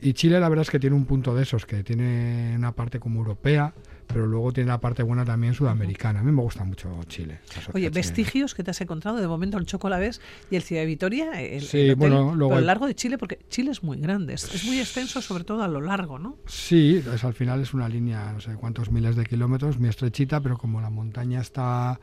Y 0.00 0.14
Chile 0.14 0.40
la 0.40 0.48
verdad 0.48 0.62
es 0.62 0.70
que 0.70 0.80
tiene 0.80 0.96
un 0.96 1.04
punto 1.04 1.32
de 1.32 1.44
esos, 1.44 1.64
que 1.64 1.84
tiene 1.84 2.54
una 2.56 2.72
parte 2.72 2.98
como 2.98 3.20
europea, 3.20 3.72
pero 4.12 4.26
luego 4.26 4.52
tiene 4.52 4.68
la 4.68 4.80
parte 4.80 5.02
buena 5.02 5.24
también 5.24 5.54
sudamericana. 5.54 6.20
A 6.20 6.22
mí 6.22 6.32
me 6.32 6.42
gusta 6.42 6.64
mucho 6.64 6.88
Chile. 7.08 7.38
Oye, 7.72 7.90
vestigios 7.90 8.54
que 8.54 8.62
te 8.64 8.70
has 8.70 8.80
encontrado, 8.80 9.18
de 9.18 9.28
momento 9.28 9.58
el 9.58 9.66
Choco 9.66 9.88
ves 9.88 10.20
y 10.50 10.56
el 10.56 10.62
Ciudad 10.62 10.82
de 10.82 10.86
Vitoria, 10.86 11.40
el, 11.40 11.62
Sí, 11.62 11.78
el 11.78 11.84
hotel, 11.92 11.96
bueno, 11.96 12.34
luego 12.34 12.48
pero 12.50 12.58
el- 12.58 12.60
lo 12.62 12.66
largo 12.66 12.86
de 12.86 12.94
Chile, 12.94 13.18
porque 13.18 13.38
Chile 13.48 13.70
es 13.70 13.82
muy 13.82 13.98
grande, 13.98 14.34
es, 14.34 14.54
es 14.54 14.64
muy 14.64 14.78
extenso, 14.78 15.20
sobre 15.20 15.44
todo 15.44 15.62
a 15.62 15.68
lo 15.68 15.80
largo, 15.80 16.18
¿no? 16.18 16.36
Sí, 16.46 17.02
es, 17.14 17.24
al 17.24 17.34
final 17.34 17.60
es 17.60 17.74
una 17.74 17.88
línea, 17.88 18.32
no 18.32 18.40
sé 18.40 18.54
cuántos 18.54 18.90
miles 18.90 19.16
de 19.16 19.24
kilómetros, 19.26 19.78
muy 19.78 19.88
estrechita, 19.88 20.40
pero 20.40 20.56
como 20.58 20.80
la 20.80 20.90
montaña 20.90 21.40
está 21.40 22.00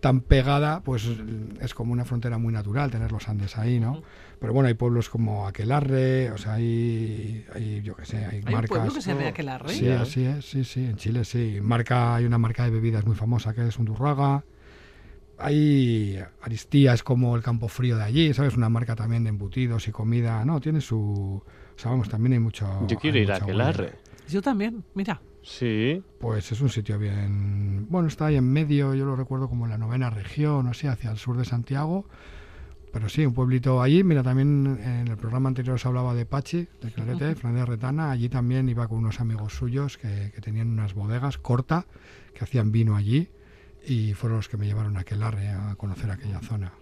tan 0.00 0.20
pegada, 0.20 0.80
pues 0.82 1.08
es 1.60 1.74
como 1.74 1.92
una 1.92 2.04
frontera 2.04 2.38
muy 2.38 2.52
natural 2.52 2.90
tener 2.90 3.10
los 3.10 3.28
Andes 3.28 3.58
ahí, 3.58 3.80
¿no? 3.80 4.02
Pero 4.40 4.52
bueno, 4.52 4.68
hay 4.68 4.74
pueblos 4.74 5.08
como 5.08 5.48
Aquelarre, 5.48 6.30
o 6.30 6.38
sea, 6.38 6.54
hay, 6.54 7.44
hay 7.52 7.82
yo 7.82 7.96
qué 7.96 8.04
sé, 8.04 8.18
hay, 8.18 8.36
Hay 8.36 8.42
un 8.46 8.52
marcas. 8.52 8.68
pueblo 8.70 8.94
que 8.94 9.00
se 9.02 9.12
llama 9.12 9.26
Aquelarre. 9.28 9.68
Sí, 9.74 9.84
Ya. 9.86 10.02
así 10.02 10.24
es, 10.24 10.44
sí, 10.44 10.62
sí, 10.64 10.84
en 10.84 10.96
Chile 10.96 11.24
sí. 11.24 11.58
Marca, 11.60 12.14
hay 12.14 12.24
una 12.24 12.38
marca 12.38 12.62
de 12.64 12.70
bebidas 12.70 13.04
muy 13.06 13.16
famosa 13.16 13.52
que 13.54 13.66
es 13.66 13.76
Undurraga. 13.78 14.44
Hay 15.40 16.18
Aristía, 16.42 16.92
es 16.94 17.02
como 17.02 17.36
el 17.36 17.42
campo 17.42 17.68
frío 17.68 17.96
de 17.96 18.02
allí, 18.04 18.34
¿sabes? 18.34 18.56
Una 18.56 18.68
marca 18.68 18.96
también 18.96 19.22
de 19.24 19.30
embutidos 19.30 19.86
y 19.86 19.92
comida. 19.92 20.44
No, 20.44 20.60
tiene 20.60 20.80
su... 20.80 20.98
O 21.44 21.80
sea, 21.80 21.92
vamos, 21.92 22.08
también 22.08 22.32
hay 22.32 22.38
mucho... 22.40 22.86
Yo 22.88 22.96
quiero 22.98 23.16
hay 23.18 23.22
ir 23.22 23.32
a 23.32 23.36
Aquelarre. 23.36 23.84
huella. 23.84 23.96
Yo 24.28 24.42
también, 24.42 24.84
mira. 24.94 25.20
Sí. 25.42 26.02
Pues 26.18 26.50
es 26.50 26.60
un 26.60 26.68
sitio 26.70 26.98
bien... 26.98 27.67
Bueno, 27.88 28.08
está 28.08 28.26
ahí 28.26 28.36
en 28.36 28.50
medio, 28.50 28.94
yo 28.94 29.04
lo 29.04 29.16
recuerdo 29.16 29.48
como 29.48 29.64
en 29.64 29.70
la 29.70 29.78
novena 29.78 30.10
región, 30.10 30.66
o 30.66 30.74
sea, 30.74 30.92
hacia 30.92 31.10
el 31.10 31.18
sur 31.18 31.36
de 31.36 31.44
Santiago. 31.44 32.06
Pero 32.92 33.08
sí, 33.08 33.24
un 33.24 33.34
pueblito 33.34 33.82
allí. 33.82 34.02
Mira, 34.02 34.22
también 34.22 34.78
en 34.82 35.08
el 35.08 35.16
programa 35.16 35.48
anterior 35.48 35.78
se 35.78 35.88
hablaba 35.88 36.14
de 36.14 36.24
Pachi, 36.24 36.66
de 36.80 36.90
Clarete, 36.90 37.34
Fernández 37.34 37.66
Retana. 37.66 38.10
Allí 38.10 38.28
también 38.28 38.68
iba 38.68 38.88
con 38.88 38.98
unos 38.98 39.20
amigos 39.20 39.52
suyos 39.52 39.98
que, 39.98 40.32
que 40.34 40.40
tenían 40.40 40.70
unas 40.70 40.94
bodegas 40.94 41.36
corta, 41.38 41.86
que 42.34 42.44
hacían 42.44 42.72
vino 42.72 42.96
allí. 42.96 43.28
Y 43.86 44.14
fueron 44.14 44.38
los 44.38 44.48
que 44.48 44.56
me 44.56 44.66
llevaron 44.66 44.96
a 44.96 45.00
Aquelarre 45.00 45.48
a 45.50 45.74
conocer 45.76 46.10
aquella 46.10 46.40
zona. 46.40 46.72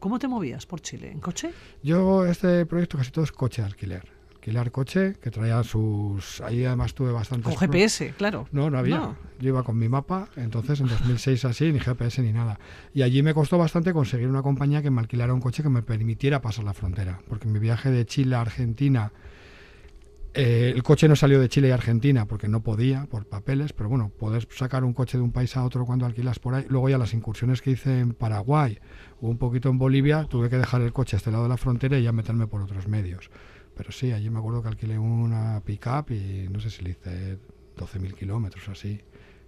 ¿Cómo 0.00 0.18
te 0.18 0.26
movías 0.26 0.66
por 0.66 0.80
Chile? 0.80 1.12
¿En 1.12 1.20
coche? 1.20 1.52
Yo, 1.82 2.26
este 2.26 2.66
proyecto 2.66 2.98
casi 2.98 3.12
todo 3.12 3.24
es 3.24 3.30
coche 3.30 3.62
de 3.62 3.68
alquiler. 3.68 4.21
Alquilar 4.42 4.72
coche, 4.72 5.14
que 5.22 5.30
traía 5.30 5.62
sus... 5.62 6.40
Ahí 6.40 6.64
además 6.64 6.94
tuve 6.94 7.12
bastantes... 7.12 7.54
Con 7.54 7.56
GPS, 7.56 8.12
claro. 8.18 8.48
No, 8.50 8.70
no 8.70 8.78
había. 8.78 8.96
No. 8.96 9.16
Yo 9.38 9.50
iba 9.50 9.62
con 9.62 9.78
mi 9.78 9.88
mapa, 9.88 10.30
entonces 10.34 10.80
en 10.80 10.88
2006 10.88 11.44
así, 11.44 11.70
ni 11.70 11.78
GPS 11.78 12.20
ni 12.22 12.32
nada. 12.32 12.58
Y 12.92 13.02
allí 13.02 13.22
me 13.22 13.34
costó 13.34 13.56
bastante 13.56 13.92
conseguir 13.92 14.26
una 14.26 14.42
compañía 14.42 14.82
que 14.82 14.90
me 14.90 15.00
alquilara 15.00 15.32
un 15.32 15.40
coche 15.40 15.62
que 15.62 15.68
me 15.68 15.82
permitiera 15.82 16.42
pasar 16.42 16.64
la 16.64 16.74
frontera. 16.74 17.20
Porque 17.28 17.46
en 17.46 17.52
mi 17.52 17.60
viaje 17.60 17.92
de 17.92 18.04
Chile 18.04 18.34
a 18.34 18.40
Argentina, 18.40 19.12
eh, 20.34 20.72
el 20.74 20.82
coche 20.82 21.06
no 21.06 21.14
salió 21.14 21.38
de 21.38 21.48
Chile 21.48 21.68
y 21.68 21.70
Argentina 21.70 22.26
porque 22.26 22.48
no 22.48 22.64
podía, 22.64 23.06
por 23.06 23.26
papeles, 23.26 23.72
pero 23.72 23.90
bueno, 23.90 24.10
poder 24.18 24.48
sacar 24.50 24.82
un 24.82 24.92
coche 24.92 25.18
de 25.18 25.22
un 25.22 25.30
país 25.30 25.56
a 25.56 25.64
otro 25.64 25.86
cuando 25.86 26.04
alquilas 26.04 26.40
por 26.40 26.56
ahí. 26.56 26.66
Luego 26.68 26.88
ya 26.88 26.98
las 26.98 27.14
incursiones 27.14 27.62
que 27.62 27.70
hice 27.70 28.00
en 28.00 28.12
Paraguay 28.12 28.80
o 29.20 29.28
un 29.28 29.38
poquito 29.38 29.68
en 29.68 29.78
Bolivia, 29.78 30.26
tuve 30.28 30.50
que 30.50 30.58
dejar 30.58 30.80
el 30.80 30.92
coche 30.92 31.14
a 31.14 31.18
este 31.18 31.30
lado 31.30 31.44
de 31.44 31.50
la 31.50 31.58
frontera 31.58 31.96
y 31.96 32.02
ya 32.02 32.10
meterme 32.10 32.48
por 32.48 32.60
otros 32.60 32.88
medios. 32.88 33.30
Pero 33.74 33.92
sí, 33.92 34.12
allí 34.12 34.30
me 34.30 34.38
acuerdo 34.38 34.62
que 34.62 34.68
alquilé 34.68 34.98
una 34.98 35.62
pick-up 35.64 36.10
y 36.10 36.48
no 36.50 36.60
sé 36.60 36.70
si 36.70 36.82
le 36.82 36.90
hice 36.90 37.38
12.000 37.76 38.14
kilómetros 38.14 38.68
así. 38.68 39.00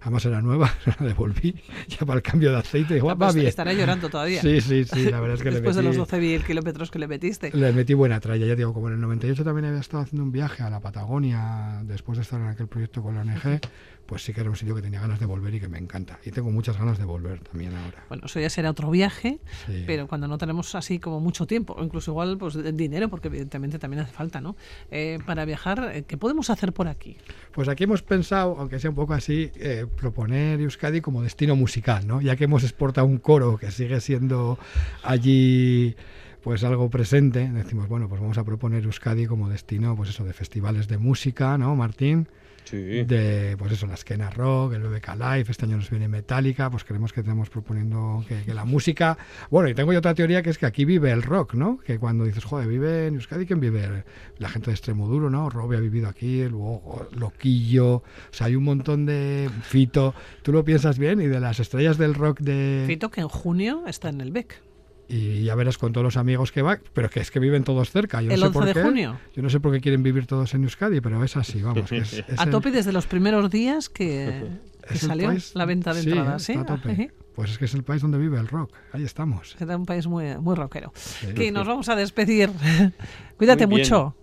Además 0.05 0.25
era 0.27 0.41
nueva, 0.43 0.71
la 1.01 1.07
devolví 1.07 1.55
ya 1.89 1.99
para 2.07 2.19
el 2.19 2.23
cambio 2.23 2.53
de 2.53 2.59
aceite. 2.59 2.97
Igual 2.99 3.15
va 3.21 3.27
Pues 3.27 3.35
bien. 3.37 3.47
estará 3.49 3.73
llorando 3.73 4.09
todavía. 4.11 4.41
Sí, 4.43 4.61
sí, 4.61 4.85
sí, 4.85 5.11
la 5.11 5.19
verdad 5.19 5.37
es 5.39 5.43
que 5.43 5.49
le 5.51 5.57
Después 5.57 5.77
de 5.77 5.83
metí, 5.83 5.97
los 5.97 6.09
12.000 6.09 6.45
kilómetros 6.47 6.91
que 6.91 6.99
le 6.99 7.09
metiste. 7.09 7.51
le 7.57 7.73
metí 7.73 7.95
buena 7.95 8.21
tralla. 8.21 8.47
Ya 8.47 8.55
digo, 8.55 8.73
como 8.75 8.89
en 8.89 8.95
el 8.95 9.01
98 9.01 9.43
también 9.45 9.65
había 9.65 9.81
estado 9.81 10.03
haciendo 10.03 10.23
un 10.25 10.31
viaje 10.33 10.63
a 10.63 10.71
la 10.71 10.81
Patagonia 10.81 11.81
después 11.85 12.19
de 12.19 12.23
estar 12.23 12.41
en 12.41 12.49
aquel 12.49 12.69
proyecto 12.69 13.03
con 13.03 13.15
la 13.15 13.23
ONG, 13.23 13.61
pues 14.07 14.23
sí 14.23 14.35
que 14.35 14.43
era 14.43 14.51
un 14.51 14.57
sitio 14.57 14.75
que 14.75 14.83
tenía 14.83 15.01
ganas 15.01 15.19
de 15.19 15.25
volver 15.25 15.55
y 15.55 15.61
que 15.61 15.69
me 15.69 15.79
encanta. 15.79 16.19
Y 16.27 16.31
tengo 16.31 16.51
muchas 16.51 16.77
ganas 16.79 16.99
de 16.99 17.05
volver 17.07 17.41
también 17.41 17.75
ahora. 17.75 18.05
Bueno, 18.11 18.25
eso 18.27 18.39
ya 18.39 18.51
será 18.51 18.71
otro 18.71 18.91
viaje, 18.91 19.39
Sí. 19.65 19.85
pero 19.87 20.07
cuando 20.07 20.29
no 20.29 20.37
tenemos 20.37 20.75
así 20.75 20.99
como 20.99 21.21
mucho 21.21 21.47
tiempo, 21.47 21.73
o 21.79 21.83
incluso 21.83 22.11
igual 22.11 22.37
pues 22.37 22.59
dinero, 22.77 23.09
porque 23.09 23.29
evidentemente 23.29 23.79
también 23.79 24.03
hace 24.03 24.13
falta, 24.13 24.43
¿no? 24.43 24.57
Eh, 24.91 25.19
para 25.25 25.47
viajar, 25.47 25.91
eh, 25.95 26.03
¿qué 26.07 26.19
podemos 26.19 26.51
hacer 26.51 26.75
por 26.75 26.87
aquí? 26.89 27.17
Pues 27.53 27.69
aquí 27.69 27.85
hemos 27.85 28.03
pensado, 28.03 28.57
aunque 28.59 28.79
sea 28.79 28.91
un 28.91 28.97
poco 28.97 29.15
así, 29.15 29.51
eh, 29.55 29.87
proponer 29.95 30.61
Euskadi 30.61 31.01
como 31.01 31.23
destino 31.23 31.57
musical, 31.57 32.07
¿no? 32.07 32.21
Ya 32.21 32.37
que 32.37 32.45
hemos 32.45 32.63
exportado 32.63 33.07
un 33.07 33.19
coro 33.19 33.57
que 33.57 33.71
sigue 33.71 34.01
siendo 34.01 34.59
allí 35.03 35.97
pues 36.43 36.63
algo 36.63 36.91
presente, 36.91 37.51
decimos, 37.51 37.89
bueno, 37.89 38.07
pues 38.07 38.21
vamos 38.21 38.37
a 38.37 38.45
proponer 38.45 38.85
Euskadi 38.85 39.27
como 39.27 39.49
destino, 39.49 39.97
pues 39.97 40.11
eso, 40.11 40.25
de 40.25 40.35
festivales 40.35 40.89
de 40.89 40.99
música, 40.99 41.57
¿no, 41.57 41.75
Martín? 41.75 42.29
Sí. 42.65 43.05
de 43.05 43.57
pues 43.59 43.73
eso, 43.73 43.87
la 43.87 43.95
esquena 43.95 44.31
rock, 44.31 44.75
el 44.75 44.83
BBK 44.83 45.15
Live, 45.17 45.47
este 45.49 45.67
año 45.67 45.77
nos 45.77 45.91
viene 45.91 46.09
Metallica, 46.09 46.71
pues 46.71 46.85
creemos 46.85 47.13
que 47.13 47.21
estamos 47.21 47.51
proponiendo 47.51 48.25
que, 48.27 48.43
que 48.43 48.55
la 48.55 48.65
música, 48.65 49.19
bueno, 49.51 49.69
y 49.69 49.75
tengo 49.75 49.93
yo 49.93 49.99
otra 49.99 50.15
teoría 50.15 50.43
que 50.43 50.51
es 50.51 50.59
que 50.59 50.67
aquí 50.67 50.85
vive 50.85 51.11
el 51.11 51.23
rock, 51.23 51.55
¿no? 51.55 51.79
Que 51.79 51.99
cuando 51.99 52.25
dices, 52.25 52.45
joder, 52.45 52.69
vive 52.69 53.07
en 53.07 53.15
Euskadi, 53.15 53.47
¿quién 53.47 53.61
vive? 53.61 54.05
La 54.39 54.49
gente 54.49 54.71
de 54.71 54.73
Extremoduro, 54.75 55.31
¿no? 55.31 55.51
Robbie 55.51 55.77
ha 55.77 55.81
vivido 55.81 56.09
aquí, 56.09 56.45
luego 56.45 57.09
Loquillo, 57.13 57.97
o 57.97 58.03
sea, 58.31 58.47
hay 58.47 58.57
un 58.57 58.65
montón 58.65 59.07
de 59.07 59.51
Fito, 59.63 60.15
tú 60.43 60.53
lo 60.53 60.65
piensas 60.65 60.99
bien, 60.99 61.21
y 61.21 61.27
de 61.27 61.41
las 61.41 61.61
estrellas 61.61 61.99
del 61.99 62.15
rock 62.15 62.41
de... 62.41 62.85
Fito 62.87 63.11
que 63.11 63.21
en 63.21 63.29
junio 63.29 63.85
está 63.87 64.09
en 64.09 64.21
el 64.21 64.33
BEC. 64.33 64.63
Y 65.09 65.45
ya 65.45 65.55
verás 65.55 65.77
con 65.77 65.93
todos 65.93 66.03
los 66.05 66.17
amigos 66.17 66.51
que 66.51 66.63
va, 66.63 66.79
pero 66.95 67.11
que 67.11 67.21
es 67.21 67.31
que 67.31 67.39
viven 67.39 67.63
todos 67.63 67.91
cerca. 67.91 68.23
Yo 68.23 68.29
no 68.29 68.35
El 68.35 68.41
sé 68.41 68.47
11 68.47 68.59
por 68.59 68.65
de 68.67 68.73
qué. 68.75 68.83
junio. 68.83 69.19
Yo 69.37 69.43
no 69.43 69.51
sé 69.51 69.61
por 69.61 69.73
qué 69.73 69.81
quieren 69.81 70.03
vivir 70.03 70.27
todos 70.27 70.55
en 70.55 70.65
Euskadi, 70.65 71.01
pero 71.03 71.23
es 71.23 71.37
así, 71.37 71.61
vamos. 71.61 71.89
que 71.91 71.99
es- 71.99 72.13
es 72.29 72.39
A 72.39 72.45
el- 72.45 72.51
tope 72.51 72.71
desde 72.71 72.91
los 72.93 73.07
primeros 73.07 73.51
días 73.51 73.89
que, 73.91 74.47
es 74.91 75.01
salió 75.01 75.29
país- 75.29 75.53
la 75.55 75.67
venta 75.67 75.93
de 75.93 76.03
sí, 76.03 76.09
entradas. 76.11 76.43
está 76.49 76.53
¿sí? 76.53 76.59
a 76.59 76.65
tope. 76.65 76.91
Ajá. 76.93 77.07
Pues 77.35 77.51
es 77.51 77.59
que 77.59 77.65
es 77.67 77.75
el 77.75 77.83
país 77.83 78.01
donde 78.01 78.17
vive 78.17 78.39
el 78.39 78.47
rock. 78.49 78.73
Ahí 78.93 79.03
estamos. 79.03 79.57
Era 79.61 79.77
un 79.77 79.85
país 79.87 80.07
muy, 80.07 80.37
muy 80.39 80.55
rockero. 80.55 80.93
Sí. 80.95 81.35
Que 81.35 81.51
nos 81.51 81.67
vamos 81.67 81.89
a 81.89 81.97
despedir. 81.97 82.51
Cuídate 83.37 83.67
mucho. 83.67 84.15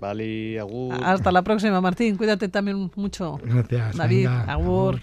Vale, 0.00 0.58
agur. 0.58 0.94
Hasta 1.04 1.30
la 1.30 1.42
próxima, 1.42 1.80
Martín. 1.80 2.16
Cuídate 2.16 2.48
también 2.48 2.90
mucho. 2.96 3.38
Gracias. 3.44 3.96
David, 3.96 4.16
venga, 4.28 4.42
agur. 4.44 4.94
agur. 4.96 5.00